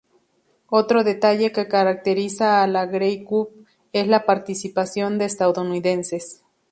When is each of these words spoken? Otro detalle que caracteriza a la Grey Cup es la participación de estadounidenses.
Otro 0.71 1.03
detalle 1.03 1.51
que 1.51 1.67
caracteriza 1.67 2.63
a 2.63 2.65
la 2.67 2.87
Grey 2.87 3.23
Cup 3.23 3.51
es 3.93 4.07
la 4.07 4.25
participación 4.25 5.19
de 5.19 5.25
estadounidenses. 5.25 6.41